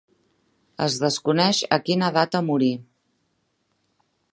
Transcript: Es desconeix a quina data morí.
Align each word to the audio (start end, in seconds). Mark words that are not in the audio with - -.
Es 0.85 0.95
desconeix 1.03 1.59
a 1.77 1.79
quina 1.89 2.11
data 2.17 2.43
morí. 2.49 2.73